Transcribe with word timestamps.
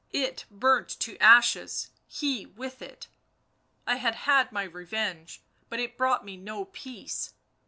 it 0.13 0.45
burnt 0.49 0.89
to 0.89 1.15
ashes, 1.19 1.91
he 2.07 2.47
with 2.47 2.81
it... 2.81 3.07
I 3.85 3.97
had 3.97 4.15
had 4.15 4.51
my 4.51 4.63
revenge, 4.63 5.43
but 5.69 5.79
it 5.79 5.95
brought 5.95 6.25
me 6.25 6.37
no 6.37 6.65
peace. 6.65 7.35